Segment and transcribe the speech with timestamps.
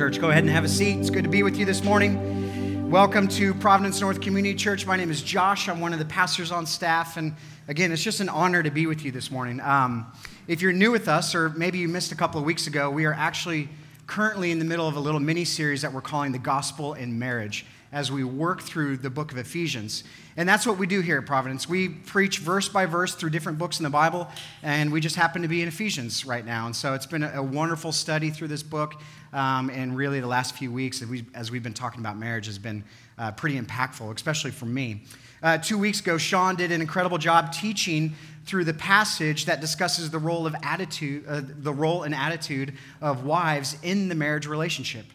[0.00, 0.98] Church, go ahead and have a seat.
[0.98, 2.90] It's good to be with you this morning.
[2.90, 4.86] Welcome to Providence North Community Church.
[4.86, 5.68] My name is Josh.
[5.68, 7.18] I'm one of the pastors on staff.
[7.18, 7.34] And
[7.68, 9.60] again, it's just an honor to be with you this morning.
[9.60, 10.10] Um,
[10.48, 13.04] if you're new with us, or maybe you missed a couple of weeks ago, we
[13.04, 13.68] are actually
[14.06, 17.18] currently in the middle of a little mini series that we're calling The Gospel in
[17.18, 20.04] Marriage as we work through the book of Ephesians.
[20.36, 21.68] And that's what we do here at Providence.
[21.68, 24.28] We preach verse by verse through different books in the Bible,
[24.62, 26.66] and we just happen to be in Ephesians right now.
[26.66, 28.94] And so it's been a, wonderful study through this book.
[29.32, 31.08] Um, and really, the last few weeks, as,
[31.50, 32.84] we, have been talking about marriage, has been
[33.18, 35.02] uh, pretty impactful, especially for me.
[35.42, 40.10] Uh, two weeks ago, Sean did an incredible job teaching through the passage that discusses
[40.10, 45.06] the role of attitude, uh, the role and attitude of wives in the marriage relationship.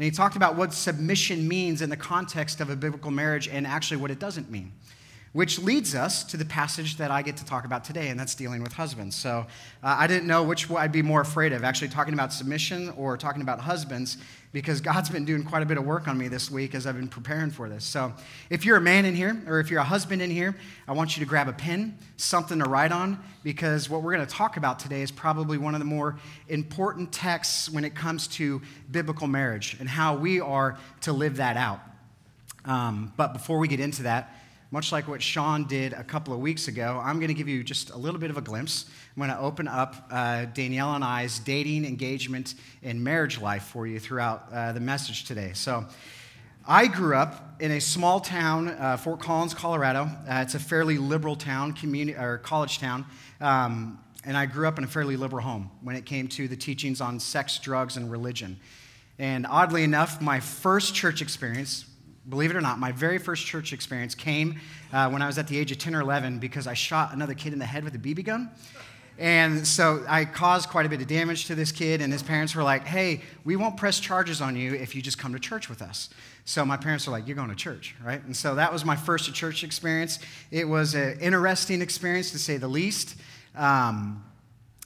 [0.00, 3.66] And he talked about what submission means in the context of a biblical marriage and
[3.66, 4.72] actually what it doesn't mean.
[5.32, 8.34] Which leads us to the passage that I get to talk about today, and that's
[8.34, 9.14] dealing with husbands.
[9.14, 9.46] So
[9.80, 13.16] uh, I didn't know which I'd be more afraid of, actually talking about submission or
[13.16, 14.16] talking about husbands
[14.52, 16.96] because God's been doing quite a bit of work on me this week as I've
[16.96, 17.84] been preparing for this.
[17.84, 18.12] So,
[18.50, 20.56] if you're a man in here or if you're a husband in here,
[20.88, 24.26] I want you to grab a pen, something to write on, because what we're going
[24.26, 28.26] to talk about today is probably one of the more important texts when it comes
[28.26, 28.60] to
[28.90, 31.78] biblical marriage and how we are to live that out.
[32.64, 34.34] Um, but before we get into that,
[34.70, 37.64] much like what Sean did a couple of weeks ago, I'm going to give you
[37.64, 38.86] just a little bit of a glimpse.
[39.16, 43.86] I'm going to open up uh, Danielle and I's dating, engagement, and marriage life for
[43.86, 45.52] you throughout uh, the message today.
[45.54, 45.86] So,
[46.68, 50.02] I grew up in a small town, uh, Fort Collins, Colorado.
[50.02, 53.06] Uh, it's a fairly liberal town, community or college town,
[53.40, 56.56] um, and I grew up in a fairly liberal home when it came to the
[56.56, 58.60] teachings on sex, drugs, and religion.
[59.18, 61.86] And oddly enough, my first church experience
[62.28, 64.60] believe it or not, my very first church experience came
[64.92, 67.34] uh, when I was at the age of 10 or 11 because I shot another
[67.34, 68.50] kid in the head with a BB gun.
[69.18, 72.54] And so I caused quite a bit of damage to this kid, and his parents
[72.54, 75.68] were like, hey, we won't press charges on you if you just come to church
[75.68, 76.08] with us.
[76.46, 78.24] So my parents were like, you're going to church, right?
[78.24, 80.20] And so that was my first church experience.
[80.50, 83.14] It was an interesting experience, to say the least.
[83.54, 84.24] Um,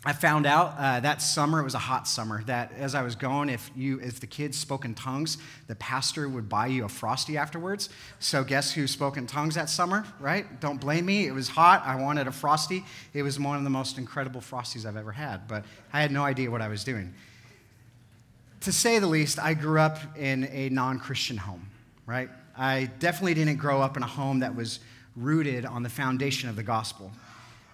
[0.06, 3.16] I found out uh, that summer, it was a hot summer, that as I was
[3.16, 6.88] going, if, you, if the kids spoke in tongues, the pastor would buy you a
[6.88, 7.88] Frosty afterwards.
[8.18, 10.60] So, guess who spoke in tongues that summer, right?
[10.60, 11.26] Don't blame me.
[11.26, 11.82] It was hot.
[11.86, 12.84] I wanted a Frosty.
[13.14, 16.22] It was one of the most incredible Frosties I've ever had, but I had no
[16.22, 17.14] idea what I was doing.
[18.60, 21.70] To say the least, I grew up in a non Christian home,
[22.04, 22.28] right?
[22.56, 24.80] I definitely didn't grow up in a home that was
[25.16, 27.10] rooted on the foundation of the gospel.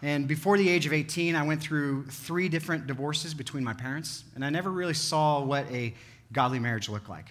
[0.02, 4.24] And before the age of 18, I went through three different divorces between my parents,
[4.34, 5.94] and I never really saw what a
[6.32, 7.26] godly marriage looked like.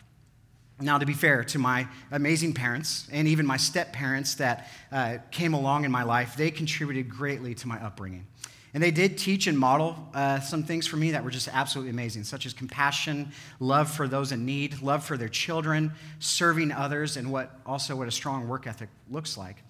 [0.82, 5.18] Now, to be fair to my amazing parents and even my step parents that uh,
[5.30, 8.26] came along in my life, they contributed greatly to my upbringing.
[8.74, 11.90] And they did teach and model uh, some things for me that were just absolutely
[11.90, 17.18] amazing, such as compassion, love for those in need, love for their children, serving others,
[17.18, 19.64] and what also what a strong work ethic looks like.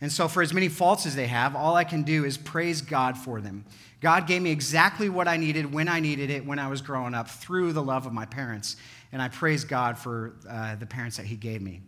[0.00, 2.80] And so, for as many faults as they have, all I can do is praise
[2.80, 3.64] God for them.
[4.00, 7.14] God gave me exactly what I needed when I needed it when I was growing
[7.14, 8.76] up through the love of my parents.
[9.12, 11.82] And I praise God for uh, the parents that He gave me.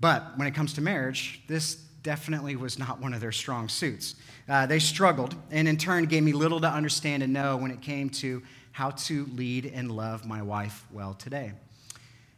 [0.00, 4.16] But when it comes to marriage, this definitely was not one of their strong suits.
[4.48, 7.80] Uh, they struggled, and in turn, gave me little to understand and know when it
[7.80, 8.42] came to
[8.72, 11.52] how to lead and love my wife well today.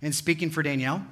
[0.03, 1.05] And speaking for Danielle,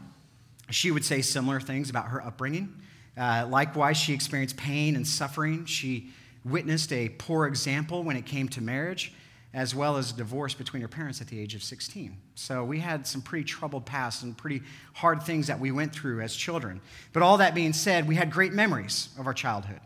[0.70, 2.74] she would say similar things about her upbringing.
[3.16, 5.64] Uh, likewise, she experienced pain and suffering.
[5.66, 6.10] She
[6.44, 9.12] witnessed a poor example when it came to marriage,
[9.54, 12.16] as well as divorce between her parents at the age of 16.
[12.34, 14.62] So we had some pretty troubled past and pretty
[14.94, 16.80] hard things that we went through as children.
[17.12, 19.80] But all that being said, we had great memories of our childhood.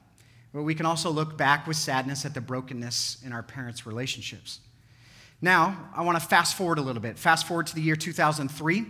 [0.55, 4.61] But we can also look back with sadness at the brokenness in our parents' relationships.
[5.43, 7.19] Now, I want to fast forward a little bit.
[7.19, 8.87] Fast forward to the year 2003.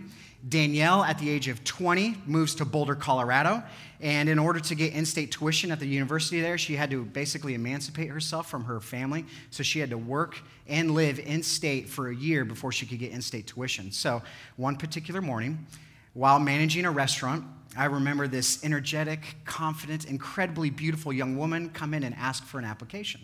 [0.47, 3.63] Danielle, at the age of 20, moves to Boulder, Colorado.
[3.99, 7.03] And in order to get in state tuition at the university there, she had to
[7.03, 9.25] basically emancipate herself from her family.
[9.49, 10.37] So she had to work
[10.67, 13.91] and live in state for a year before she could get in state tuition.
[13.91, 14.21] So
[14.55, 15.65] one particular morning,
[16.13, 17.43] while managing a restaurant,
[17.75, 22.65] I remember this energetic, confident, incredibly beautiful young woman come in and ask for an
[22.65, 23.21] application.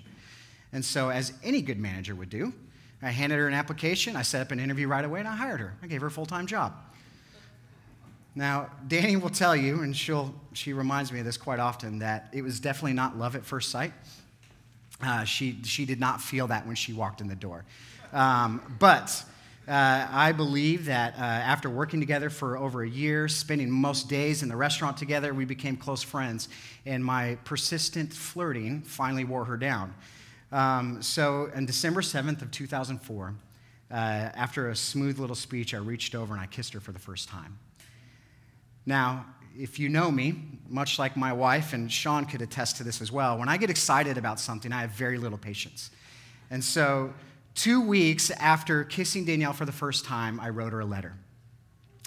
[0.72, 2.54] And so, as any good manager would do,
[3.02, 5.60] I handed her an application, I set up an interview right away, and I hired
[5.60, 5.74] her.
[5.84, 6.74] I gave her a full time job.
[8.36, 12.30] Now, Danny will tell you, and she'll, she reminds me of this quite often, that
[12.34, 13.94] it was definitely not love at first sight.
[15.02, 17.64] Uh, she, she did not feel that when she walked in the door.
[18.12, 19.24] Um, but
[19.68, 24.42] uh, I believe that uh, after working together for over a year, spending most days
[24.42, 26.50] in the restaurant together, we became close friends.
[26.86, 29.94] And my persistent flirting finally wore her down.
[30.52, 33.34] Um, so on December 7th of 2004,
[33.92, 37.00] uh, after a smooth little speech, I reached over and I kissed her for the
[37.00, 37.58] first time.
[38.86, 39.26] Now,
[39.58, 40.36] if you know me,
[40.68, 43.70] much like my wife, and Sean could attest to this as well, when I get
[43.70, 45.92] excited about something, I have very little patience.
[46.50, 47.14] And so,
[47.56, 51.14] two weeks after kissing Danielle for the first time, I wrote her a letter.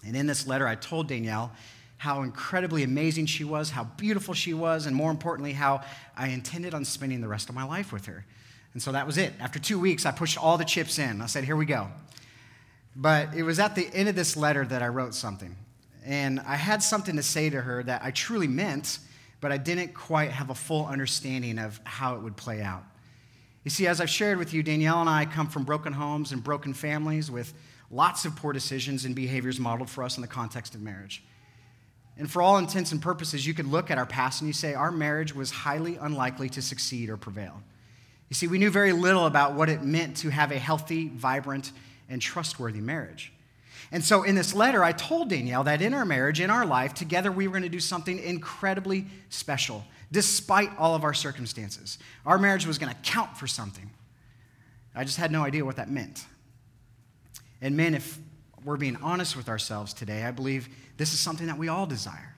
[0.05, 1.53] And in this letter, I told Danielle
[1.99, 5.83] how incredibly amazing she was, how beautiful she was, and more importantly, how
[6.17, 8.25] I intended on spending the rest of my life with her.
[8.75, 9.33] And so that was it.
[9.41, 11.23] After two weeks, I pushed all the chips in.
[11.23, 11.89] I said, Here we go.
[12.95, 15.57] But it was at the end of this letter that I wrote something.
[16.07, 19.01] And I had something to say to her that I truly meant,
[19.41, 22.85] but I didn't quite have a full understanding of how it would play out.
[23.65, 26.45] You see, as I've shared with you, Danielle and I come from broken homes and
[26.45, 27.53] broken families with
[27.91, 31.25] lots of poor decisions and behaviors modeled for us in the context of marriage.
[32.17, 34.75] And for all intents and purposes, you could look at our past and you say
[34.75, 37.61] our marriage was highly unlikely to succeed or prevail.
[38.29, 41.73] You see, we knew very little about what it meant to have a healthy, vibrant,
[42.09, 43.33] and trustworthy marriage.
[43.93, 46.95] And so in this letter, I told Danielle that in our marriage, in our life,
[46.95, 51.99] together we were going to do something incredibly special, despite all of our circumstances.
[52.25, 53.91] Our marriage was going to count for something.
[54.95, 56.25] I just had no idea what that meant.
[57.61, 58.19] And men, if
[58.65, 62.35] we're being honest with ourselves today, I believe this is something that we all desire.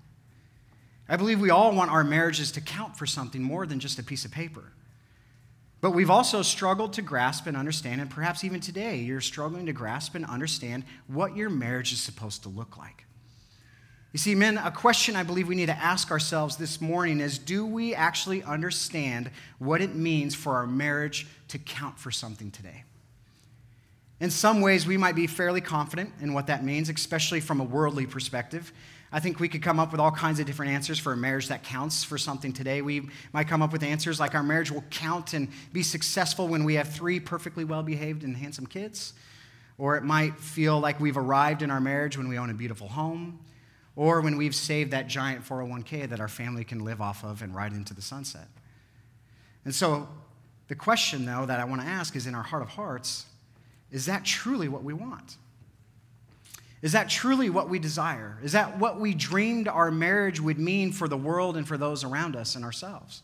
[1.08, 4.02] I believe we all want our marriages to count for something more than just a
[4.02, 4.72] piece of paper.
[5.80, 9.72] But we've also struggled to grasp and understand, and perhaps even today, you're struggling to
[9.72, 13.04] grasp and understand what your marriage is supposed to look like.
[14.12, 17.38] You see, men, a question I believe we need to ask ourselves this morning is
[17.38, 22.84] do we actually understand what it means for our marriage to count for something today?
[24.20, 27.64] In some ways, we might be fairly confident in what that means, especially from a
[27.64, 28.72] worldly perspective.
[29.10, 31.48] I think we could come up with all kinds of different answers for a marriage
[31.48, 32.82] that counts for something today.
[32.82, 36.64] We might come up with answers like our marriage will count and be successful when
[36.64, 39.14] we have three perfectly well behaved and handsome kids.
[39.78, 42.88] Or it might feel like we've arrived in our marriage when we own a beautiful
[42.88, 43.38] home.
[43.96, 47.54] Or when we've saved that giant 401k that our family can live off of and
[47.54, 48.48] ride into the sunset.
[49.64, 50.08] And so
[50.68, 53.26] the question, though, that I want to ask is in our heart of hearts,
[53.90, 55.36] is that truly what we want?
[56.80, 58.38] Is that truly what we desire?
[58.42, 62.04] Is that what we dreamed our marriage would mean for the world and for those
[62.04, 63.22] around us and ourselves?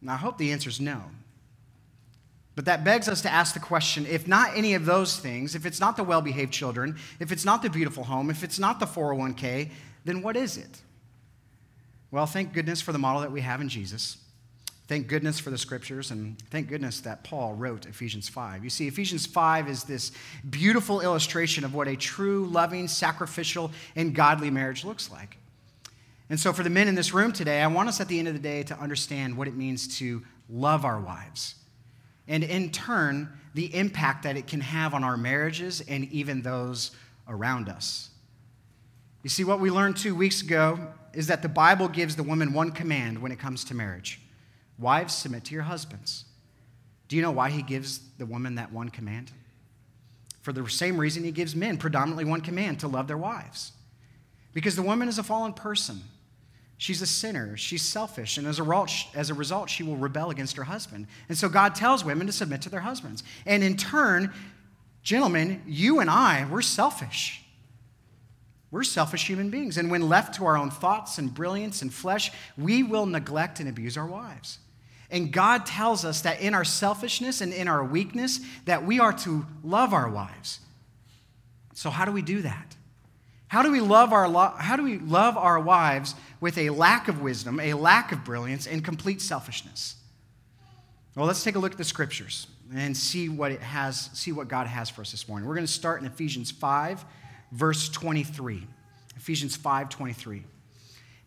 [0.00, 1.02] And I hope the answer is no.
[2.56, 5.66] But that begs us to ask the question if not any of those things, if
[5.66, 8.80] it's not the well behaved children, if it's not the beautiful home, if it's not
[8.80, 9.70] the 401k,
[10.04, 10.82] then what is it?
[12.10, 14.18] Well, thank goodness for the model that we have in Jesus.
[14.86, 18.64] Thank goodness for the scriptures, and thank goodness that Paul wrote Ephesians 5.
[18.64, 20.12] You see, Ephesians 5 is this
[20.50, 25.38] beautiful illustration of what a true, loving, sacrificial, and godly marriage looks like.
[26.28, 28.28] And so, for the men in this room today, I want us at the end
[28.28, 31.54] of the day to understand what it means to love our wives,
[32.28, 36.90] and in turn, the impact that it can have on our marriages and even those
[37.26, 38.10] around us.
[39.22, 40.78] You see, what we learned two weeks ago
[41.14, 44.20] is that the Bible gives the woman one command when it comes to marriage
[44.78, 46.24] Wives, submit to your husbands.
[47.08, 49.30] Do you know why he gives the woman that one command?
[50.42, 53.72] For the same reason he gives men predominantly one command to love their wives.
[54.52, 56.02] Because the woman is a fallen person.
[56.76, 57.56] She's a sinner.
[57.56, 58.36] She's selfish.
[58.36, 61.06] And as a, result, she will rebel against her husband.
[61.28, 63.22] And so God tells women to submit to their husbands.
[63.46, 64.32] And in turn,
[65.02, 67.42] gentlemen, you and I, we're selfish.
[68.70, 69.78] We're selfish human beings.
[69.78, 73.68] And when left to our own thoughts and brilliance and flesh, we will neglect and
[73.68, 74.58] abuse our wives.
[75.10, 79.12] And God tells us that in our selfishness and in our weakness, that we are
[79.12, 80.60] to love our wives.
[81.74, 82.76] So how do we do that?
[83.48, 87.20] How do we love our, how do we love our wives with a lack of
[87.20, 89.96] wisdom, a lack of brilliance, and complete selfishness?
[91.14, 94.48] Well, let's take a look at the scriptures and see what it has, see what
[94.48, 95.46] God has for us this morning.
[95.46, 97.04] We're going to start in Ephesians 5,
[97.52, 98.66] verse 23.
[99.16, 100.42] Ephesians 5, 23.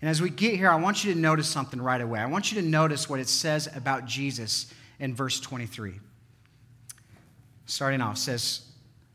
[0.02, 2.20] And as we get here, I want you to notice something right away.
[2.20, 6.00] I want you to notice what it says about Jesus in verse 23.
[7.66, 8.62] Starting off, says,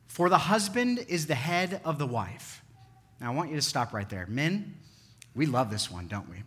[0.08, 2.62] For the husband is the head of the wife.
[3.20, 4.26] Now, I want you to stop right there.
[4.28, 4.74] Men,
[5.34, 6.42] we love this one, don't we?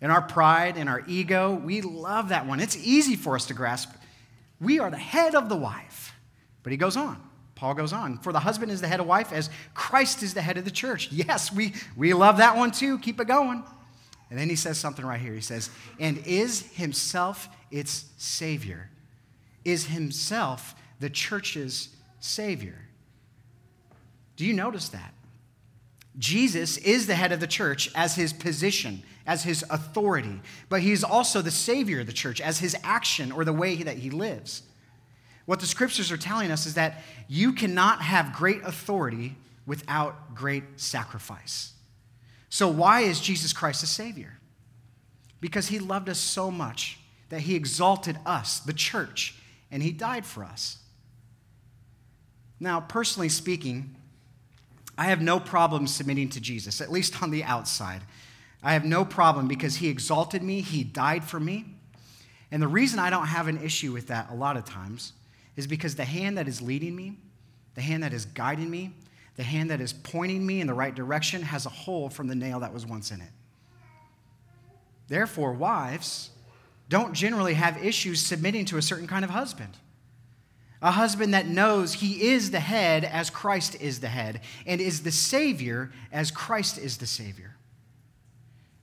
[0.00, 2.60] In our pride, in our ego, we love that one.
[2.60, 3.90] It's easy for us to grasp.
[4.60, 6.14] We are the head of the wife.
[6.62, 7.27] But he goes on.
[7.58, 10.40] Paul goes on, for the husband is the head of wife as Christ is the
[10.40, 11.10] head of the church.
[11.10, 13.00] Yes, we, we love that one too.
[13.00, 13.64] Keep it going.
[14.30, 15.34] And then he says something right here.
[15.34, 18.90] He says, and is himself its Savior.
[19.64, 21.88] Is himself the church's
[22.20, 22.78] Savior.
[24.36, 25.12] Do you notice that?
[26.16, 31.02] Jesus is the head of the church as his position, as his authority, but he's
[31.02, 34.62] also the Savior of the church as his action or the way that he lives.
[35.48, 40.62] What the scriptures are telling us is that you cannot have great authority without great
[40.76, 41.72] sacrifice.
[42.50, 44.36] So, why is Jesus Christ a Savior?
[45.40, 46.98] Because He loved us so much
[47.30, 49.36] that He exalted us, the church,
[49.70, 50.80] and He died for us.
[52.60, 53.96] Now, personally speaking,
[54.98, 58.02] I have no problem submitting to Jesus, at least on the outside.
[58.62, 61.64] I have no problem because he exalted me, he died for me.
[62.52, 65.14] And the reason I don't have an issue with that a lot of times
[65.58, 67.16] is because the hand that is leading me,
[67.74, 68.92] the hand that is guiding me,
[69.34, 72.34] the hand that is pointing me in the right direction has a hole from the
[72.36, 73.30] nail that was once in it.
[75.08, 76.30] Therefore, wives
[76.88, 79.76] don't generally have issues submitting to a certain kind of husband.
[80.80, 85.02] A husband that knows he is the head as Christ is the head, and is
[85.02, 87.56] the Savior as Christ is the Savior.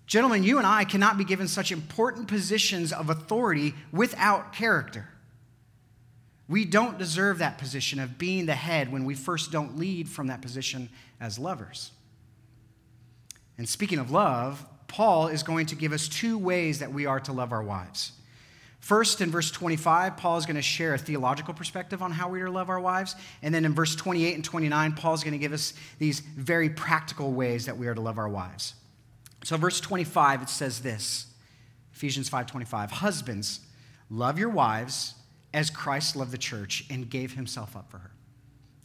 [0.07, 5.07] Gentlemen, you and I cannot be given such important positions of authority without character.
[6.47, 10.27] We don't deserve that position of being the head when we first don't lead from
[10.27, 11.91] that position as lovers.
[13.57, 17.19] And speaking of love, Paul is going to give us two ways that we are
[17.21, 18.11] to love our wives.
[18.79, 22.39] First, in verse 25, Paul is going to share a theological perspective on how we
[22.41, 23.15] are to love our wives.
[23.41, 26.69] And then in verse 28 and 29, Paul is going to give us these very
[26.69, 28.75] practical ways that we are to love our wives.
[29.43, 31.25] So, verse 25, it says this
[31.93, 33.61] Ephesians 5:25, Husbands,
[34.11, 35.15] love your wives
[35.55, 38.11] as Christ loved the church and gave himself up for her.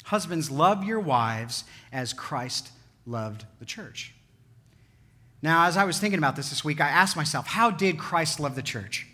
[0.04, 2.70] Husbands, love your wives as Christ
[3.04, 4.14] loved the church.
[5.42, 8.38] Now, as I was thinking about this this week, I asked myself, how did Christ
[8.38, 9.06] love the church?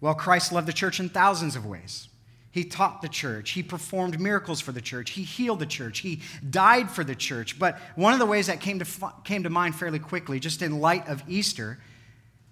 [0.00, 2.08] Well, Christ loved the church in thousands of ways.
[2.52, 3.50] He taught the church.
[3.50, 5.10] He performed miracles for the church.
[5.10, 5.98] He healed the church.
[5.98, 7.58] He died for the church.
[7.58, 10.80] But one of the ways that came to, came to mind fairly quickly, just in
[10.80, 11.80] light of Easter,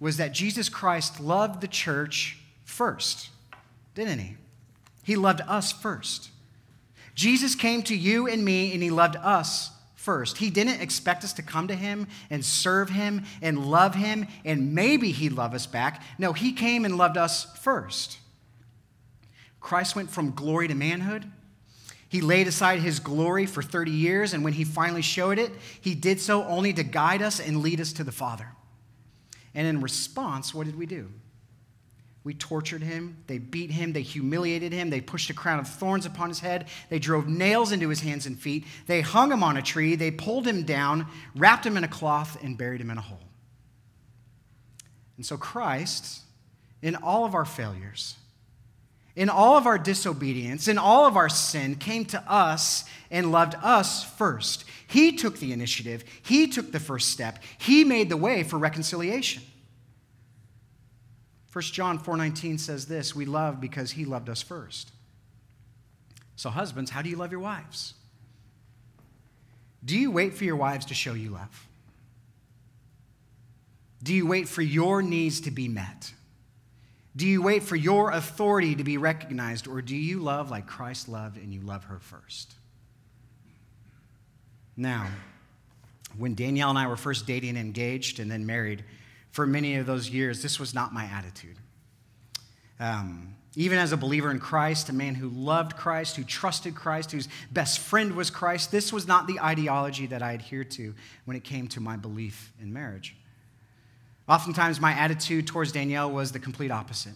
[0.01, 3.29] was that Jesus Christ loved the church first,
[4.05, 4.37] didn't he?
[5.03, 6.29] He loved us first.
[7.15, 10.37] Jesus came to you and me, and he loved us first.
[10.37, 14.73] He didn't expect us to come to him and serve him and love him and
[14.73, 16.01] maybe he'd love us back.
[16.17, 18.19] No, he came and loved us first.
[19.59, 21.29] Christ went from glory to manhood.
[22.07, 25.51] He laid aside his glory for 30 years, and when he finally showed it,
[25.81, 28.47] he did so only to guide us and lead us to the Father.
[29.53, 31.09] And in response, what did we do?
[32.27, 33.15] We tortured him.
[33.27, 33.93] They beat him.
[33.93, 34.89] They humiliated him.
[34.89, 36.67] They pushed a crown of thorns upon his head.
[36.89, 38.65] They drove nails into his hands and feet.
[38.85, 39.95] They hung him on a tree.
[39.95, 41.07] They pulled him down,
[41.37, 43.23] wrapped him in a cloth, and buried him in a hole.
[45.15, 46.19] And so, Christ,
[46.81, 48.17] in all of our failures,
[49.15, 53.55] in all of our disobedience, in all of our sin, came to us and loved
[53.63, 54.65] us first.
[54.85, 59.43] He took the initiative, He took the first step, He made the way for reconciliation.
[61.51, 64.91] 1 John 4:19 says this, we love because he loved us first.
[66.35, 67.93] So husbands, how do you love your wives?
[69.83, 71.67] Do you wait for your wives to show you love?
[74.03, 76.13] Do you wait for your needs to be met?
[77.15, 81.09] Do you wait for your authority to be recognized, or do you love like Christ
[81.09, 82.53] loved and you love her first?
[84.75, 85.07] Now,
[86.15, 88.83] when Danielle and I were first dating and engaged and then married,
[89.31, 91.57] for many of those years, this was not my attitude.
[92.79, 97.11] Um, even as a believer in Christ, a man who loved Christ, who trusted Christ,
[97.11, 100.93] whose best friend was Christ, this was not the ideology that I adhered to
[101.25, 103.15] when it came to my belief in marriage.
[104.29, 107.15] Oftentimes, my attitude towards Danielle was the complete opposite.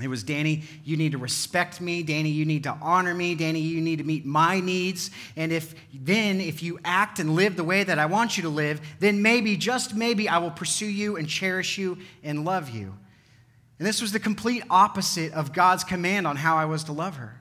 [0.00, 2.04] It was, Danny, you need to respect me.
[2.04, 3.34] Danny, you need to honor me.
[3.34, 5.10] Danny, you need to meet my needs.
[5.34, 8.48] And if then, if you act and live the way that I want you to
[8.48, 12.94] live, then maybe, just maybe, I will pursue you and cherish you and love you.
[13.78, 17.16] And this was the complete opposite of God's command on how I was to love
[17.16, 17.40] her.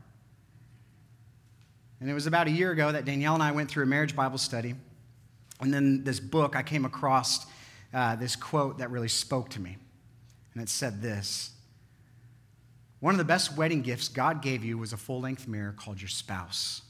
[1.99, 4.15] And it was about a year ago that Danielle and I went through a marriage
[4.15, 4.75] Bible study.
[5.59, 7.45] And then this book, I came across
[7.93, 9.77] uh, this quote that really spoke to me.
[10.53, 11.51] And it said this
[12.99, 16.01] one of the best wedding gifts God gave you was a full length mirror called
[16.01, 16.81] your spouse.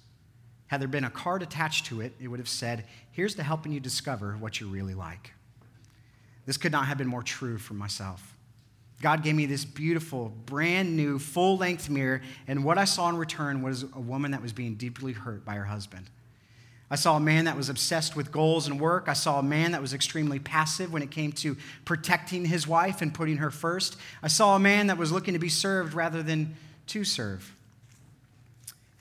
[0.68, 3.72] Had there been a card attached to it, it would have said, Here's to helping
[3.72, 5.34] you discover what you really like.
[6.46, 8.36] This could not have been more true for myself.
[9.02, 13.18] God gave me this beautiful, brand new, full length mirror, and what I saw in
[13.18, 16.10] return was a woman that was being deeply hurt by her husband.
[16.90, 19.06] I saw a man that was obsessed with goals and work.
[19.08, 23.02] I saw a man that was extremely passive when it came to protecting his wife
[23.02, 23.98] and putting her first.
[24.24, 26.56] I saw a man that was looking to be served rather than
[26.88, 27.54] to serve.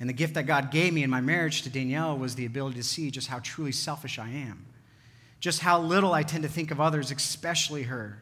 [0.00, 2.76] And the gift that God gave me in my marriage to Danielle was the ability
[2.76, 4.66] to see just how truly selfish I am,
[5.38, 8.20] just how little I tend to think of others, especially her.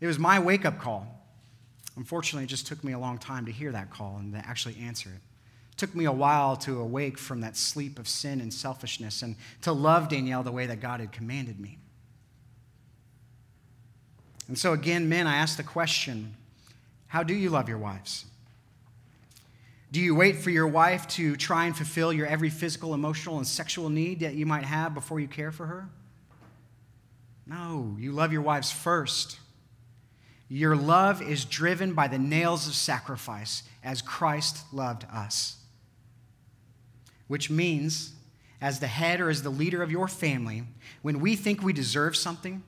[0.00, 1.08] It was my wake up call.
[1.96, 4.76] Unfortunately, it just took me a long time to hear that call and to actually
[4.80, 5.16] answer it.
[5.16, 5.33] It
[5.76, 9.72] took me a while to awake from that sleep of sin and selfishness and to
[9.72, 11.78] love Danielle the way that God had commanded me.
[14.48, 16.36] And so, again, men, I ask the question
[17.06, 18.26] how do you love your wives?
[19.92, 23.46] Do you wait for your wife to try and fulfill your every physical, emotional, and
[23.46, 25.88] sexual need that you might have before you care for her?
[27.46, 29.38] No, you love your wives first.
[30.48, 35.58] Your love is driven by the nails of sacrifice as Christ loved us.
[37.28, 38.12] Which means,
[38.60, 40.64] as the head or as the leader of your family,
[41.02, 42.62] when we think we deserve something,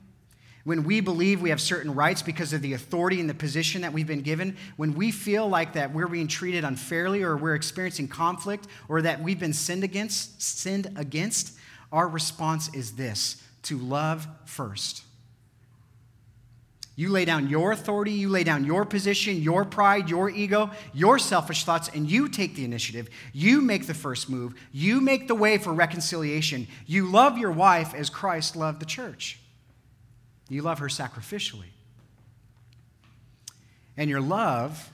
[0.63, 3.93] when we believe we have certain rights because of the authority and the position that
[3.93, 8.09] we've been given, when we feel like that we're being treated unfairly or we're experiencing
[8.09, 11.57] conflict or that we've been sinned against, sinned against,
[11.91, 15.03] our response is this to love first.
[16.97, 21.19] You lay down your authority, you lay down your position, your pride, your ego, your
[21.19, 23.07] selfish thoughts, and you take the initiative.
[23.33, 24.55] You make the first move.
[24.71, 26.67] You make the way for reconciliation.
[26.87, 29.39] You love your wife as Christ loved the church.
[30.49, 31.69] You love her sacrificially.
[33.95, 34.91] And your love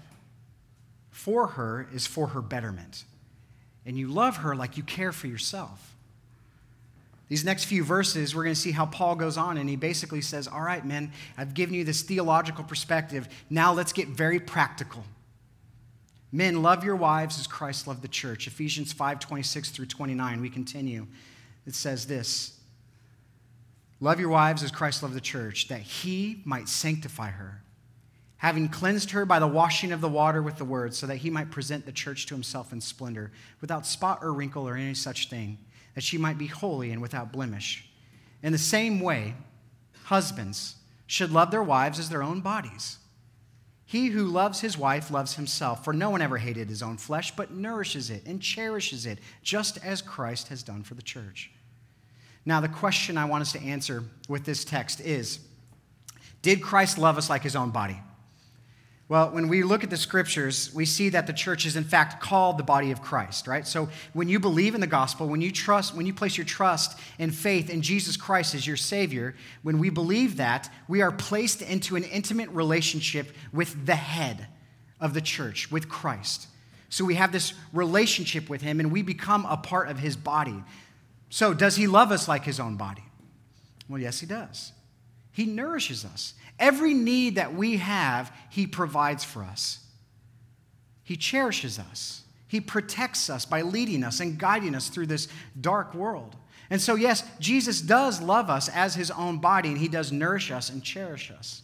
[1.09, 3.05] for her is for her betterment.
[3.85, 5.92] And you love her like you care for yourself.
[7.33, 10.21] These next few verses, we're going to see how Paul goes on, and he basically
[10.21, 13.27] says, All right, men, I've given you this theological perspective.
[13.49, 15.03] Now let's get very practical.
[16.31, 18.45] Men, love your wives as Christ loved the church.
[18.45, 20.41] Ephesians 5 26 through 29.
[20.41, 21.07] We continue.
[21.65, 22.59] It says this
[23.99, 27.63] Love your wives as Christ loved the church, that he might sanctify her,
[28.37, 31.31] having cleansed her by the washing of the water with the word, so that he
[31.31, 35.31] might present the church to himself in splendor, without spot or wrinkle or any such
[35.31, 35.57] thing
[35.95, 37.89] that she might be holy and without blemish.
[38.41, 39.35] In the same way,
[40.05, 40.75] husbands
[41.07, 42.97] should love their wives as their own bodies.
[43.85, 47.35] He who loves his wife loves himself, for no one ever hated his own flesh,
[47.35, 51.51] but nourishes it and cherishes it, just as Christ has done for the church.
[52.45, 55.39] Now, the question I want us to answer with this text is
[56.41, 57.99] Did Christ love us like his own body?
[59.13, 62.19] Well, when we look at the scriptures, we see that the church is in fact
[62.19, 63.67] called the body of Christ, right?
[63.67, 66.99] So when you believe in the gospel, when you trust, when you place your trust
[67.19, 71.61] and faith in Jesus Christ as your Savior, when we believe that, we are placed
[71.61, 74.47] into an intimate relationship with the head
[74.99, 76.47] of the church, with Christ.
[76.89, 80.63] So we have this relationship with Him and we become a part of His body.
[81.29, 83.03] So, does He love us like His own body?
[83.87, 84.71] Well, yes, He does.
[85.33, 86.35] He nourishes us.
[86.59, 89.79] Every need that we have, He provides for us.
[91.03, 92.21] He cherishes us.
[92.47, 95.27] He protects us by leading us and guiding us through this
[95.59, 96.35] dark world.
[96.69, 100.51] And so, yes, Jesus does love us as His own body, and He does nourish
[100.51, 101.63] us and cherish us.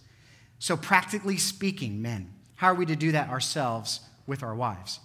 [0.58, 5.00] So, practically speaking, men, how are we to do that ourselves with our wives?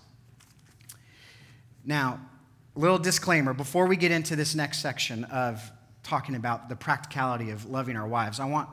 [1.84, 2.18] Now,
[2.74, 5.70] little disclaimer before we get into this next section of
[6.04, 8.68] talking about the practicality of loving our wives, I want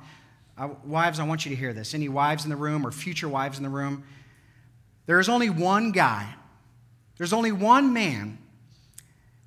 [0.58, 1.96] uh, wives, I want you to hear this.
[1.96, 4.04] Any wives in the room or future wives in the room?
[5.08, 6.36] There is only one guy,
[7.18, 8.38] there's only one man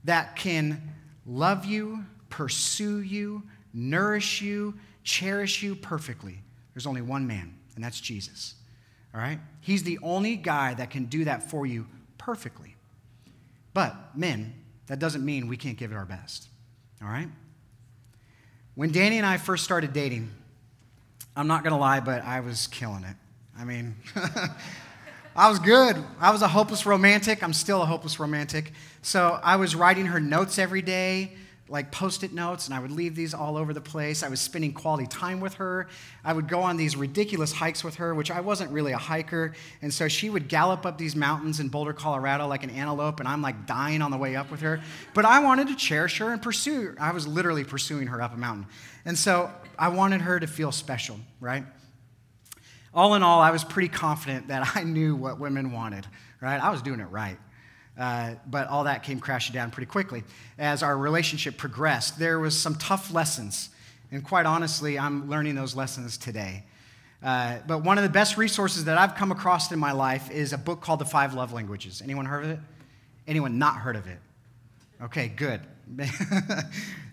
[0.04, 0.94] that can
[1.24, 3.42] love you, pursue you,
[3.72, 6.40] nourish you, cherish you perfectly.
[6.74, 8.54] There's only one man, and that's Jesus.
[9.14, 9.38] All right?
[9.60, 11.86] He's the only guy that can do that for you
[12.18, 12.74] perfectly.
[13.72, 14.54] But, men,
[14.86, 16.48] that doesn't mean we can't give it our best.
[17.00, 17.28] All right?
[18.74, 20.30] When Danny and I first started dating,
[21.36, 23.16] I'm not going to lie, but I was killing it.
[23.56, 23.94] I mean,
[25.36, 25.96] I was good.
[26.20, 27.42] I was a hopeless romantic.
[27.42, 28.72] I'm still a hopeless romantic.
[29.02, 31.32] So I was writing her notes every day,
[31.68, 34.22] like post it notes, and I would leave these all over the place.
[34.22, 35.88] I was spending quality time with her.
[36.22, 39.54] I would go on these ridiculous hikes with her, which I wasn't really a hiker.
[39.80, 43.28] And so she would gallop up these mountains in Boulder, Colorado, like an antelope, and
[43.28, 44.82] I'm like dying on the way up with her.
[45.14, 46.96] But I wanted to cherish her and pursue her.
[47.00, 48.66] I was literally pursuing her up a mountain.
[49.06, 51.64] And so I wanted her to feel special, right?
[52.92, 56.06] All in all, I was pretty confident that I knew what women wanted,
[56.42, 56.62] right?
[56.62, 57.38] I was doing it right.
[57.98, 60.24] Uh, but all that came crashing down pretty quickly.
[60.58, 63.70] As our relationship progressed, there was some tough lessons.
[64.10, 66.64] And quite honestly, I'm learning those lessons today.
[67.22, 70.52] Uh, but one of the best resources that I've come across in my life is
[70.52, 72.02] a book called The Five Love Languages.
[72.02, 72.58] Anyone heard of it?
[73.26, 74.18] Anyone not heard of it?
[75.02, 75.60] Okay, good.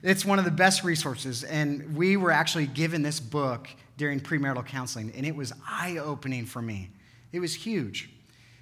[0.03, 1.43] it's one of the best resources.
[1.43, 6.45] And we were actually given this book during premarital counseling, and it was eye opening
[6.45, 6.89] for me.
[7.31, 8.09] It was huge.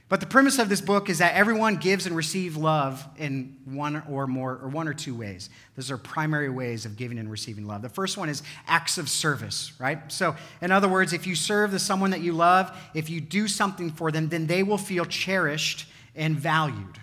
[0.10, 4.02] But the premise of this book is that everyone gives and receives love in one
[4.10, 5.52] or more, or one or two ways.
[5.76, 7.84] Those are primary ways of giving and receiving love.
[7.84, 10.12] The first one is acts of service, right?
[10.12, 13.48] So, in other words, if you serve the someone that you love, if you do
[13.48, 17.00] something for them, then they will feel cherished and valued.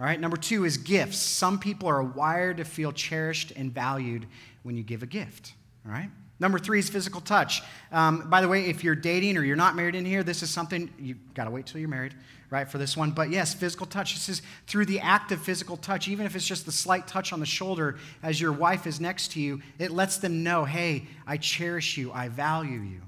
[0.00, 1.18] All right, number two is gifts.
[1.18, 4.26] Some people are wired to feel cherished and valued
[4.64, 5.54] when you give a gift.
[5.86, 6.10] All right?
[6.42, 7.62] Number three is physical touch.
[7.92, 10.50] Um, by the way, if you're dating or you're not married in here, this is
[10.50, 12.16] something you got to wait till you're married,
[12.50, 13.12] right, for this one.
[13.12, 14.14] But yes, physical touch.
[14.14, 17.32] This is through the act of physical touch, even if it's just the slight touch
[17.32, 21.06] on the shoulder as your wife is next to you, it lets them know, hey,
[21.28, 23.02] I cherish you, I value you.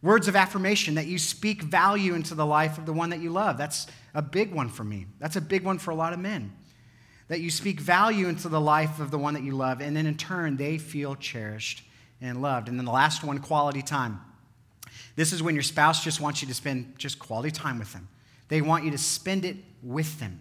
[0.00, 3.28] Words of affirmation that you speak value into the life of the one that you
[3.28, 3.58] love.
[3.58, 5.04] That's a big one for me.
[5.18, 6.54] That's a big one for a lot of men.
[7.28, 10.06] That you speak value into the life of the one that you love, and then
[10.06, 11.84] in turn, they feel cherished
[12.22, 12.68] and loved.
[12.68, 14.20] And then the last one, quality time.
[15.16, 18.08] This is when your spouse just wants you to spend just quality time with them.
[18.48, 20.40] They want you to spend it with them,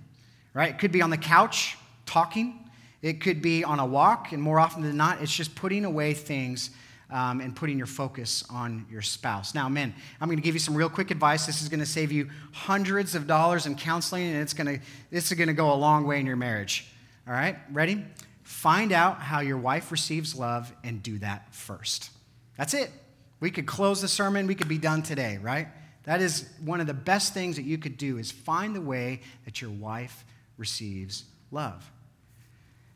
[0.53, 0.69] right?
[0.69, 2.69] It could be on the couch talking,
[3.01, 6.13] it could be on a walk, and more often than not, it's just putting away
[6.13, 6.69] things
[7.09, 9.53] um, and putting your focus on your spouse.
[9.53, 11.45] Now, men, I'm going to give you some real quick advice.
[11.45, 14.85] This is going to save you hundreds of dollars in counseling, and it's going to,
[15.09, 16.87] this is going to go a long way in your marriage.
[17.27, 18.05] All right, ready?
[18.51, 22.11] Find out how your wife receives love and do that first.
[22.57, 22.91] That's it.
[23.39, 25.69] We could close the sermon, we could be done today, right?
[26.03, 29.21] That is one of the best things that you could do is find the way
[29.45, 30.25] that your wife
[30.57, 31.89] receives love.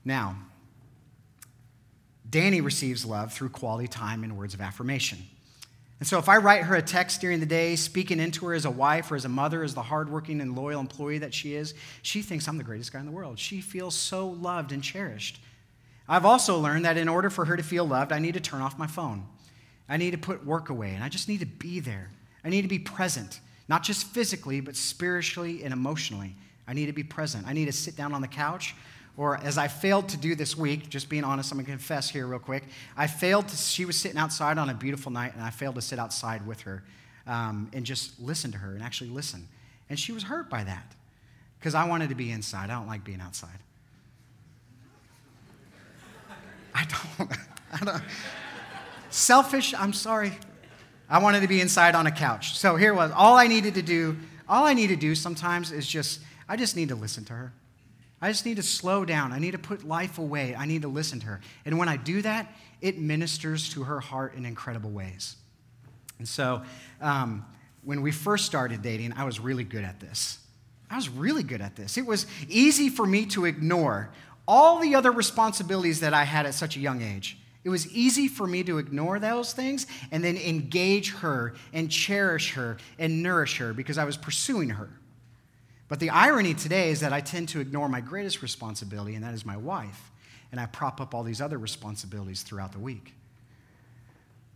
[0.04, 0.38] Now,
[2.30, 5.20] Danny receives love through quality time and words of affirmation.
[6.00, 8.66] And so if I write her a text during the day, speaking into her as
[8.66, 11.74] a wife or as a mother, as the hardworking and loyal employee that she is,
[12.02, 13.40] she thinks I'm the greatest guy in the world.
[13.40, 15.40] She feels so loved and cherished.
[16.08, 18.62] I've also learned that in order for her to feel loved, I need to turn
[18.62, 19.26] off my phone.
[19.88, 22.10] I need to put work away, and I just need to be there.
[22.44, 26.36] I need to be present, not just physically, but spiritually and emotionally.
[26.68, 27.48] I need to be present.
[27.48, 28.76] I need to sit down on the couch
[29.18, 32.28] or as I failed to do this week, just being honest, I'm to confess here
[32.28, 32.64] real quick.
[32.98, 35.82] I failed to, she was sitting outside on a beautiful night, and I failed to
[35.82, 36.84] sit outside with her
[37.26, 39.48] um, and just listen to her and actually listen.
[39.90, 40.96] And she was hurt by that
[41.60, 42.70] because I wanted to be inside.
[42.70, 43.60] I don't like being outside.
[46.74, 46.86] I
[47.18, 47.32] don't,
[47.82, 48.04] I don't.
[49.10, 50.34] Selfish, I'm sorry.
[51.10, 52.58] I wanted to be inside on a couch.
[52.58, 54.18] So here was all I needed to do.
[54.50, 57.54] All I need to do sometimes is just, I just need to listen to her.
[58.22, 59.34] I just need to slow down.
[59.34, 60.56] I need to put life away.
[60.56, 61.42] I need to listen to her.
[61.66, 65.36] And when I do that, it ministers to her heart in incredible ways.
[66.18, 66.64] And so,
[67.02, 67.46] um,
[67.84, 70.40] when we first started dating, I was really good at this.
[70.90, 71.98] I was really good at this.
[71.98, 74.10] It was easy for me to ignore
[74.48, 77.38] all the other responsibilities that I had at such a young age.
[77.64, 82.54] It was easy for me to ignore those things and then engage her and cherish
[82.54, 84.90] her and nourish her because I was pursuing her.
[85.88, 89.34] But the irony today is that I tend to ignore my greatest responsibility, and that
[89.34, 90.12] is my wife,
[90.52, 93.14] and I prop up all these other responsibilities throughout the week.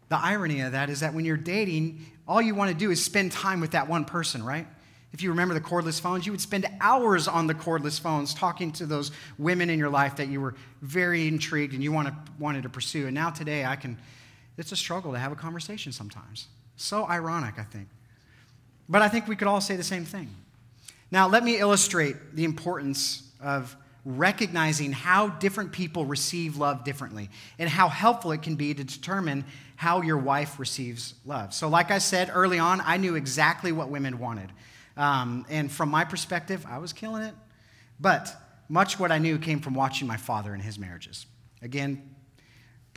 [0.09, 3.03] The irony of that is that when you're dating, all you want to do is
[3.03, 4.65] spend time with that one person, right?
[5.11, 8.71] If you remember the cordless phones, you would spend hours on the cordless phones talking
[8.73, 12.63] to those women in your life that you were very intrigued and you wanted, wanted
[12.63, 13.05] to pursue.
[13.05, 13.97] And now today, I can,
[14.57, 16.47] it's a struggle to have a conversation sometimes.
[16.75, 17.87] So ironic, I think.
[18.87, 20.29] But I think we could all say the same thing.
[21.11, 27.69] Now, let me illustrate the importance of recognizing how different people receive love differently and
[27.69, 29.45] how helpful it can be to determine
[29.75, 31.53] how your wife receives love.
[31.53, 34.51] So, like I said early on, I knew exactly what women wanted.
[34.97, 37.33] Um, and from my perspective, I was killing it.
[37.99, 38.35] But
[38.67, 41.25] much what I knew came from watching my father and his marriages.
[41.61, 42.15] Again,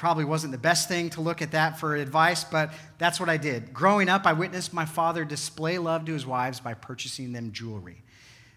[0.02, 3.36] probably wasn't the best thing to look at that for advice, but that's what I
[3.36, 3.72] did.
[3.72, 8.02] Growing up, I witnessed my father display love to his wives by purchasing them jewelry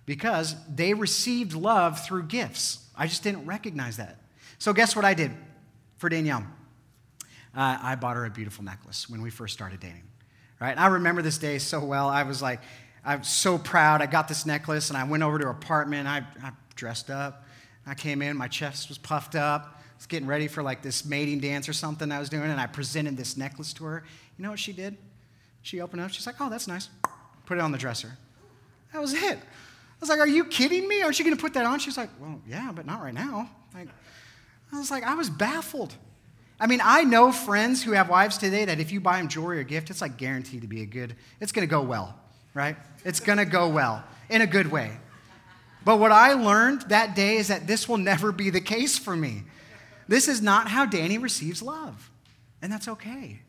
[0.08, 2.90] because they received love through gifts.
[2.98, 4.18] I just didn't recognize that.
[4.58, 5.34] So, guess what I did
[5.98, 6.48] for Danielle?
[7.56, 10.02] Uh, I bought her a beautiful necklace when we first started dating.
[10.60, 10.76] Right?
[10.76, 12.10] I remember this day so well.
[12.10, 12.62] I was like,
[13.06, 14.02] I'm so proud.
[14.02, 16.08] I got this necklace and I went over to her apartment.
[16.08, 17.46] I, I dressed up.
[17.86, 21.40] I came in, my chest was puffed up was getting ready for like this mating
[21.40, 24.04] dance or something I was doing, and I presented this necklace to her.
[24.38, 24.98] You know what she did?
[25.62, 26.12] She opened up.
[26.12, 26.90] She's like, "Oh, that's nice."
[27.46, 28.12] Put it on the dresser.
[28.94, 29.38] That was it.
[29.38, 31.02] I was like, "Are you kidding me?
[31.02, 33.50] Aren't you going to put that on?" She's like, "Well, yeah, but not right now."
[33.74, 33.90] Like,
[34.72, 35.94] I was like, I was baffled.
[36.60, 39.60] I mean, I know friends who have wives today that if you buy them jewelry
[39.60, 41.16] or gift, it's like guaranteed to be a good.
[41.42, 42.18] It's going to go well,
[42.54, 42.78] right?
[43.04, 44.98] It's going to go well in a good way.
[45.84, 49.16] But what I learned that day is that this will never be the case for
[49.16, 49.44] me.
[50.08, 52.12] This is not how Danny receives love,
[52.62, 53.42] and that's okay.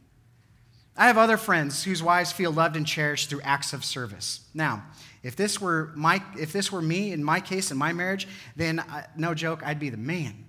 [0.96, 4.40] I have other friends whose wives feel loved and cherished through acts of service.
[4.54, 4.84] Now,
[5.22, 8.80] if this were, my, if this were me in my case, in my marriage, then
[8.80, 10.44] I, no joke, I'd be the man.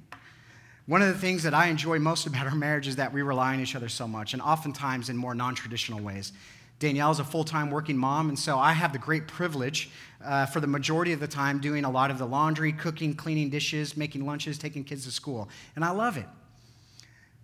[0.86, 3.54] One of the things that I enjoy most about our marriage is that we rely
[3.54, 6.32] on each other so much, and oftentimes in more non traditional ways.
[6.80, 9.90] Danielle is a full time working mom, and so I have the great privilege
[10.24, 13.50] uh, for the majority of the time doing a lot of the laundry, cooking, cleaning
[13.50, 15.50] dishes, making lunches, taking kids to school.
[15.76, 16.26] And I love it.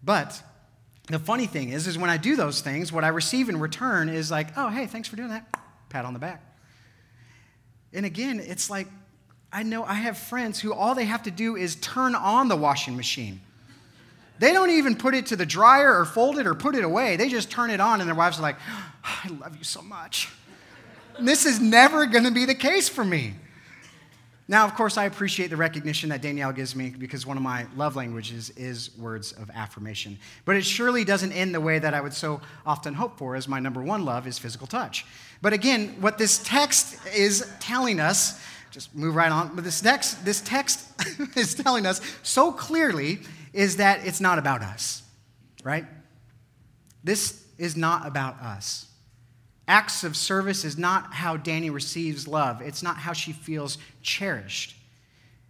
[0.03, 0.41] But
[1.07, 4.09] the funny thing is, is when I do those things, what I receive in return
[4.09, 5.47] is like, oh, hey, thanks for doing that.
[5.89, 6.43] Pat on the back.
[7.93, 8.87] And again, it's like,
[9.51, 12.55] I know I have friends who all they have to do is turn on the
[12.55, 13.41] washing machine.
[14.43, 17.15] They don't even put it to the dryer or fold it or put it away.
[17.15, 19.81] They just turn it on, and their wives are like, oh, I love you so
[19.81, 20.27] much.
[21.17, 23.35] This is never going to be the case for me.
[24.49, 27.67] Now, of course, I appreciate the recognition that Danielle gives me because one of my
[27.77, 30.19] love languages is words of affirmation.
[30.43, 33.47] But it surely doesn't end the way that I would so often hope for, as
[33.47, 35.05] my number one love is physical touch.
[35.41, 40.25] But again, what this text is telling us, just move right on, but this text,
[40.25, 40.85] this text
[41.37, 43.19] is telling us so clearly
[43.53, 45.03] is that it's not about us,
[45.63, 45.85] right?
[47.03, 48.87] This is not about us.
[49.67, 54.75] Acts of service is not how Danny receives love, it's not how she feels cherished.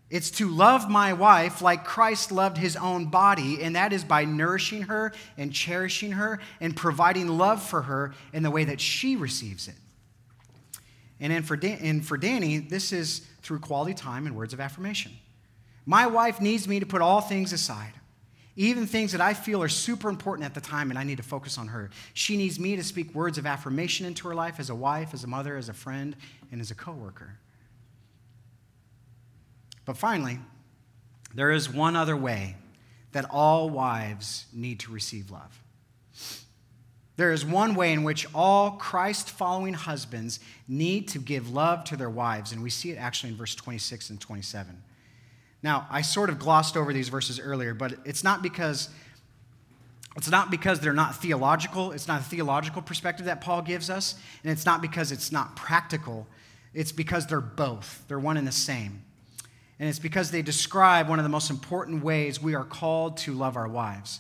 [0.10, 4.26] It's to love my wife like Christ loved his own body, and that is by
[4.26, 9.16] nourishing her and cherishing her and providing love for her in the way that she
[9.16, 9.74] receives it.
[11.20, 15.14] And for, Dan- and for Danny, this is through quality time and words of affirmation.
[15.86, 17.94] My wife needs me to put all things aside
[18.56, 21.24] even things that I feel are super important at the time and I need to
[21.24, 21.90] focus on her.
[22.14, 25.24] She needs me to speak words of affirmation into her life as a wife, as
[25.24, 26.16] a mother, as a friend,
[26.52, 27.38] and as a coworker.
[29.86, 30.40] But finally,
[31.34, 32.56] there is one other way
[33.12, 35.60] that all wives need to receive love.
[37.16, 41.98] There is one way in which all Christ following husbands need to give love to
[41.98, 44.82] their wives, and we see it actually in verse 26 and 27.
[45.64, 48.90] Now, I sort of glossed over these verses earlier, but it's not because
[50.16, 51.92] it's not because they're not theological.
[51.92, 55.56] It's not a theological perspective that Paul gives us, and it's not because it's not
[55.56, 56.28] practical.
[56.74, 58.04] It's because they're both.
[58.08, 59.04] They're one and the same.
[59.80, 63.34] And it's because they describe one of the most important ways we are called to
[63.34, 64.20] love our wives.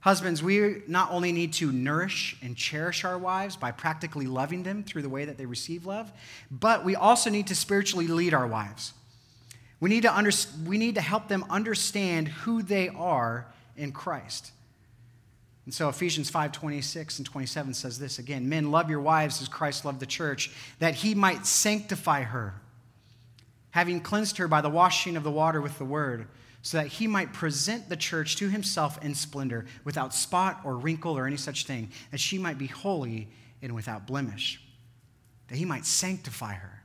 [0.00, 4.82] Husbands, we not only need to nourish and cherish our wives by practically loving them
[4.82, 6.12] through the way that they receive love,
[6.50, 8.94] but we also need to spiritually lead our wives.
[9.80, 10.30] We need to, under,
[10.66, 14.52] we need to help them understand who they are in Christ.
[15.64, 19.48] And so Ephesians 5 26 and 27 says this again Men, love your wives as
[19.48, 22.54] Christ loved the church, that he might sanctify her,
[23.70, 26.26] having cleansed her by the washing of the water with the word,
[26.62, 31.16] so that he might present the church to himself in splendor, without spot or wrinkle
[31.16, 33.28] or any such thing, that she might be holy
[33.62, 34.60] and without blemish,
[35.48, 36.78] that he might sanctify her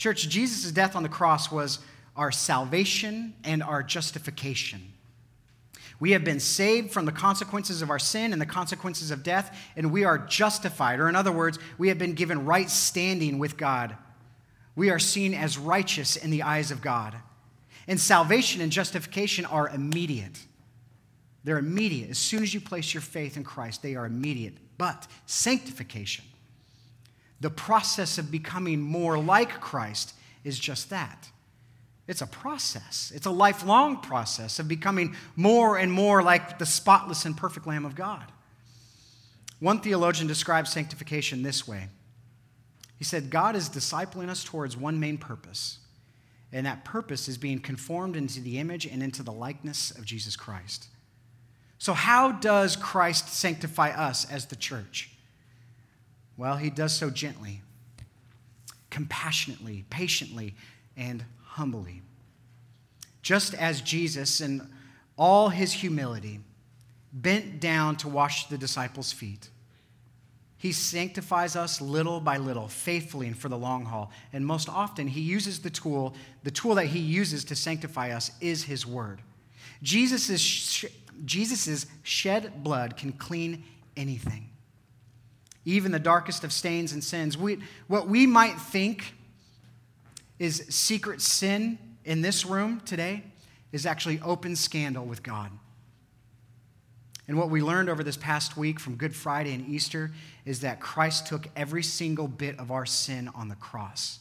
[0.00, 1.78] Church, Jesus' death on the cross was
[2.16, 4.80] our salvation and our justification.
[6.00, 9.54] We have been saved from the consequences of our sin and the consequences of death,
[9.76, 11.00] and we are justified.
[11.00, 13.94] Or, in other words, we have been given right standing with God.
[14.74, 17.14] We are seen as righteous in the eyes of God.
[17.86, 20.38] And salvation and justification are immediate.
[21.44, 22.08] They're immediate.
[22.08, 24.54] As soon as you place your faith in Christ, they are immediate.
[24.78, 26.24] But sanctification
[27.40, 31.30] the process of becoming more like Christ is just that.
[32.06, 33.12] It's a process.
[33.14, 37.84] It's a lifelong process of becoming more and more like the spotless and perfect Lamb
[37.84, 38.24] of God.
[39.60, 41.88] One theologian describes sanctification this way
[42.98, 45.78] He said, God is discipling us towards one main purpose,
[46.52, 50.34] and that purpose is being conformed into the image and into the likeness of Jesus
[50.34, 50.88] Christ.
[51.78, 55.10] So, how does Christ sanctify us as the church?
[56.36, 57.62] Well, he does so gently,
[58.88, 60.54] compassionately, patiently,
[60.96, 62.02] and humbly.
[63.22, 64.66] Just as Jesus, in
[65.16, 66.40] all his humility,
[67.12, 69.50] bent down to wash the disciples' feet.
[70.56, 74.10] He sanctifies us little by little, faithfully and for the long haul.
[74.32, 78.30] And most often, he uses the tool, the tool that he uses to sanctify us
[78.40, 79.22] is his word.
[79.82, 80.84] Jesus'
[81.24, 83.64] Jesus's shed blood can clean
[83.96, 84.49] anything
[85.70, 87.36] even the darkest of stains and sins.
[87.36, 89.14] We, what we might think
[90.38, 93.22] is secret sin in this room today
[93.72, 95.50] is actually open scandal with God.
[97.28, 100.10] And what we learned over this past week from Good Friday and Easter
[100.44, 104.18] is that Christ took every single bit of our sin on the cross.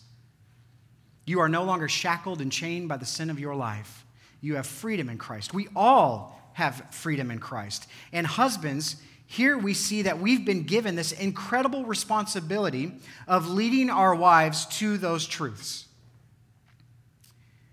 [1.25, 4.05] You are no longer shackled and chained by the sin of your life.
[4.41, 5.53] You have freedom in Christ.
[5.53, 7.87] We all have freedom in Christ.
[8.13, 8.97] And husbands,
[9.31, 12.93] here we see that we've been given this incredible responsibility
[13.27, 15.85] of leading our wives to those truths.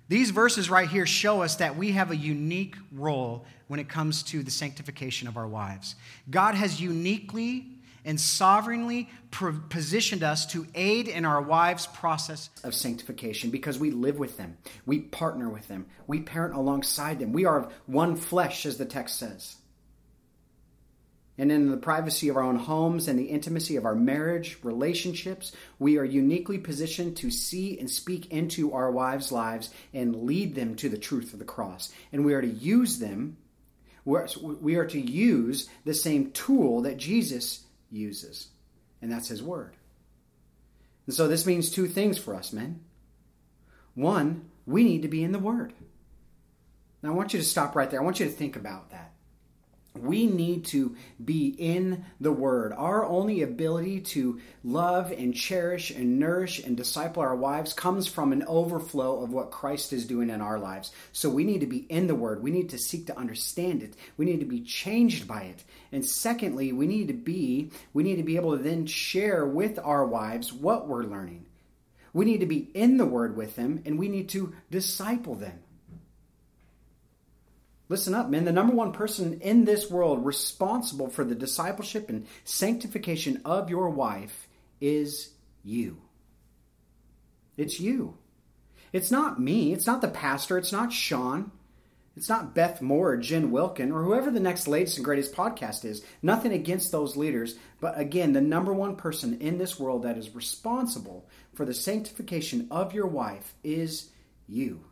[0.07, 4.23] These verses right here show us that we have a unique role when it comes
[4.25, 5.95] to the sanctification of our wives.
[6.29, 7.69] God has uniquely
[8.05, 14.19] and sovereignly positioned us to aid in our wives' process of sanctification because we live
[14.19, 17.33] with them, we partner with them, we parent alongside them.
[17.33, 19.57] We are of one flesh, as the text says.
[21.38, 25.53] And in the privacy of our own homes and the intimacy of our marriage relationships,
[25.79, 30.77] we are uniquely positioned to see and speak into our wives' lives and lead them
[30.77, 31.92] to the truth of the cross.
[32.11, 33.37] And we are to use them,
[34.05, 38.49] we are to use the same tool that Jesus uses,
[39.03, 39.75] and that's His Word.
[41.07, 42.81] And so this means two things for us, men.
[43.94, 45.75] One, we need to be in the Word.
[47.03, 48.01] Now I want you to stop right there.
[48.01, 49.12] I want you to think about that.
[49.99, 52.73] We need to be in the Word.
[52.73, 58.33] Our only ability to love and cherish and nourish and disciple our wives comes from
[58.33, 60.93] an overflow of what Christ is doing in our lives.
[61.13, 62.43] So we need to be in the Word.
[62.43, 63.95] We need to seek to understand it.
[64.17, 65.65] We need to be changed by it.
[65.93, 69.79] And secondly, we need to be we need to be able to then share with
[69.79, 71.47] our wives what we're learning.
[72.13, 75.59] We need to be in the Word with them, and we need to disciple them.
[77.88, 78.44] Listen up, man.
[78.44, 83.90] The number one person in this world responsible for the discipleship and sanctification of your
[83.90, 84.49] wife
[84.81, 85.31] is
[85.62, 85.99] you.
[87.57, 88.18] It's you.
[88.92, 89.72] It's not me.
[89.72, 90.59] It's not the pastor.
[90.59, 91.53] It's not Sean.
[92.16, 95.85] It's not Beth Moore or Jen Wilkin or whoever the next latest and greatest podcast
[95.85, 96.03] is.
[96.22, 97.57] Nothing against those leaders.
[97.79, 102.68] But again, the number one person in this world that is responsible for the sanctification
[102.70, 104.11] of your wife is
[104.49, 104.85] you.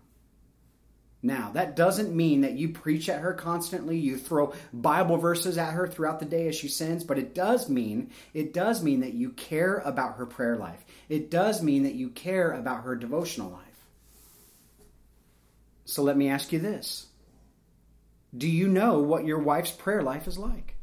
[1.24, 5.72] Now, that doesn't mean that you preach at her constantly, you throw Bible verses at
[5.72, 9.14] her throughout the day as she sins, but it does mean it does mean that
[9.14, 10.84] you care about her prayer life.
[11.08, 13.86] It does mean that you care about her devotional life.
[15.86, 17.06] So let me ask you this.
[18.36, 20.76] Do you know what your wife's prayer life is like?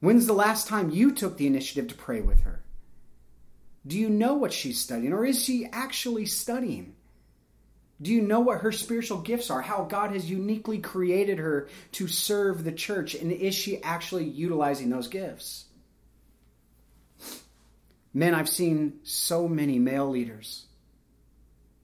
[0.00, 2.64] When's the last time you took the initiative to pray with her?
[3.86, 6.96] Do you know what she's studying, or is she actually studying?
[8.00, 9.62] Do you know what her spiritual gifts are?
[9.62, 13.14] How God has uniquely created her to serve the church?
[13.14, 15.64] And is she actually utilizing those gifts?
[18.12, 20.66] Men, I've seen so many male leaders,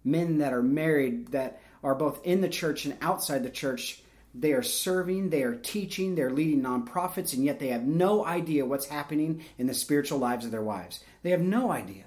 [0.05, 4.03] men that are married, that are both in the church and outside the church.
[4.35, 8.65] They are serving, they are teaching, they're leading nonprofits, and yet they have no idea
[8.65, 11.01] what's happening in the spiritual lives of their wives.
[11.23, 12.05] They have no idea.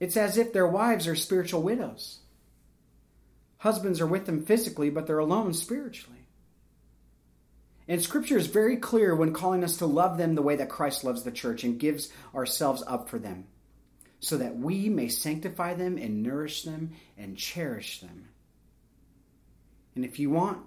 [0.00, 2.20] It's as if their wives are spiritual widows.
[3.58, 6.16] Husbands are with them physically, but they're alone spiritually.
[7.86, 11.04] And Scripture is very clear when calling us to love them the way that Christ
[11.04, 13.44] loves the church and gives ourselves up for them,
[14.20, 18.28] so that we may sanctify them and nourish them and cherish them.
[19.94, 20.58] And if you want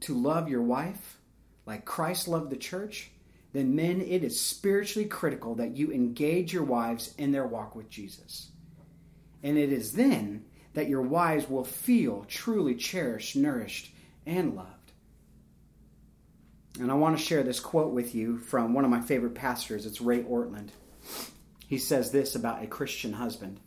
[0.00, 1.18] to love your wife
[1.66, 3.10] like Christ loved the church,
[3.52, 7.90] then men, it is spiritually critical that you engage your wives in their walk with
[7.90, 8.48] Jesus.
[9.42, 13.92] And it is then that your wives will feel truly cherished, nourished,
[14.26, 14.92] and loved.
[16.78, 19.86] And I want to share this quote with you from one of my favorite pastors.
[19.86, 20.70] It's Ray Ortlund.
[21.66, 23.60] He says this about a Christian husband.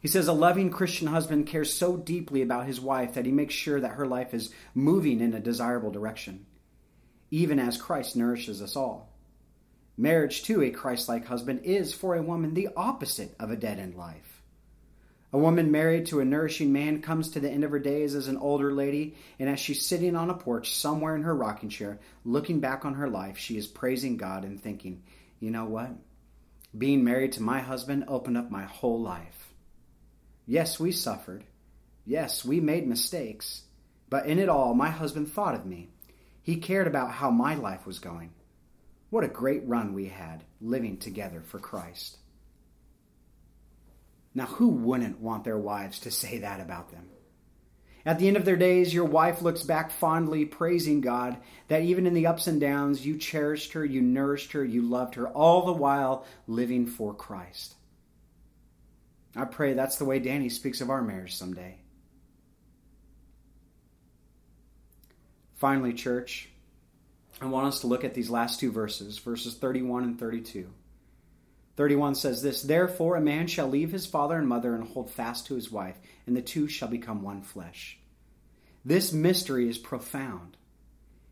[0.00, 3.54] He says, A loving Christian husband cares so deeply about his wife that he makes
[3.54, 6.46] sure that her life is moving in a desirable direction,
[7.30, 9.12] even as Christ nourishes us all.
[9.96, 13.78] Marriage to a Christ like husband is, for a woman, the opposite of a dead
[13.78, 14.31] end life.
[15.34, 18.28] A woman married to a nourishing man comes to the end of her days as
[18.28, 21.98] an older lady, and as she's sitting on a porch somewhere in her rocking chair,
[22.24, 25.02] looking back on her life, she is praising God and thinking,
[25.40, 25.90] you know what?
[26.76, 29.54] Being married to my husband opened up my whole life.
[30.46, 31.44] Yes, we suffered.
[32.04, 33.62] Yes, we made mistakes.
[34.10, 35.88] But in it all, my husband thought of me.
[36.42, 38.32] He cared about how my life was going.
[39.08, 42.18] What a great run we had living together for Christ.
[44.34, 47.08] Now, who wouldn't want their wives to say that about them?
[48.04, 51.36] At the end of their days, your wife looks back fondly, praising God
[51.68, 55.14] that even in the ups and downs, you cherished her, you nourished her, you loved
[55.14, 57.74] her, all the while living for Christ.
[59.36, 61.78] I pray that's the way Danny speaks of our marriage someday.
[65.54, 66.48] Finally, church,
[67.40, 70.68] I want us to look at these last two verses, verses 31 and 32.
[71.76, 75.46] 31 says this Therefore, a man shall leave his father and mother and hold fast
[75.46, 75.96] to his wife,
[76.26, 77.98] and the two shall become one flesh.
[78.84, 80.56] This mystery is profound.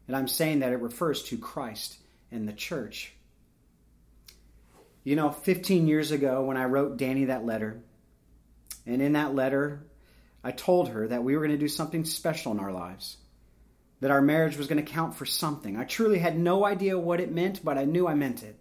[0.06, 1.96] And I'm saying that it refers to Christ
[2.32, 3.12] and the church.
[5.04, 7.80] You know, 15 years ago when I wrote Danny that letter,
[8.86, 9.86] and in that letter,
[10.42, 13.18] I told her that we were going to do something special in our lives,
[14.00, 15.76] that our marriage was going to count for something.
[15.76, 18.59] I truly had no idea what it meant, but I knew I meant it.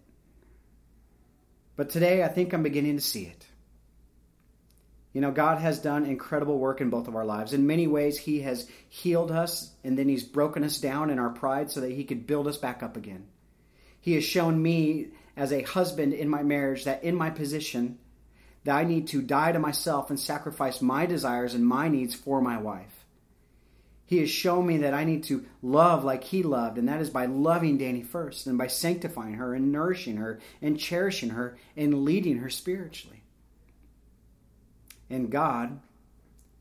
[1.80, 3.46] But today, I think I'm beginning to see it.
[5.14, 7.54] You know, God has done incredible work in both of our lives.
[7.54, 11.30] In many ways, He has healed us and then He's broken us down in our
[11.30, 13.28] pride so that He could build us back up again.
[14.02, 17.98] He has shown me as a husband in my marriage that in my position,
[18.66, 22.42] that I need to die to myself and sacrifice my desires and my needs for
[22.42, 22.99] my wife.
[24.10, 27.12] He has shown me that I need to love like He loved, and that is
[27.12, 32.04] by loving Danny first and by sanctifying her and nourishing her and cherishing her and
[32.04, 33.22] leading her spiritually.
[35.12, 35.80] And God,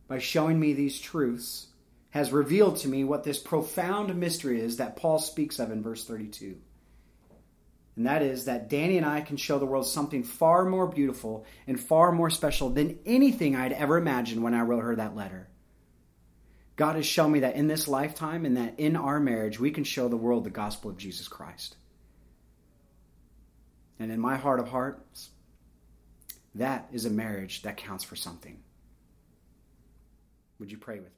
[0.09, 1.69] by showing me these truths,
[2.11, 6.05] has revealed to me what this profound mystery is that Paul speaks of in verse
[6.05, 6.55] 32.
[7.97, 11.47] And that is that Danny and I can show the world something far more beautiful
[11.67, 15.49] and far more special than anything I'd ever imagined when I wrote her that letter.
[16.79, 19.83] God has shown me that in this lifetime and that in our marriage, we can
[19.83, 21.77] show the world the gospel of Jesus Christ.
[23.99, 25.31] And in my heart of hearts,
[26.55, 28.61] that is a marriage that counts for something.
[30.61, 31.18] Would you pray with